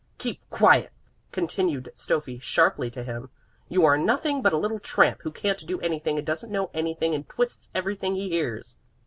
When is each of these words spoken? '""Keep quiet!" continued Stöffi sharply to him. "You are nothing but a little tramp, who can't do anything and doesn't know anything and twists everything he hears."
'""Keep 0.17 0.49
quiet!" 0.49 0.91
continued 1.31 1.91
Stöffi 1.93 2.41
sharply 2.41 2.89
to 2.89 3.03
him. 3.03 3.29
"You 3.69 3.85
are 3.85 3.99
nothing 3.99 4.41
but 4.41 4.51
a 4.51 4.57
little 4.57 4.79
tramp, 4.79 5.19
who 5.21 5.31
can't 5.31 5.63
do 5.67 5.79
anything 5.81 6.17
and 6.17 6.25
doesn't 6.25 6.51
know 6.51 6.71
anything 6.73 7.13
and 7.13 7.29
twists 7.29 7.69
everything 7.75 8.15
he 8.15 8.29
hears." 8.29 8.77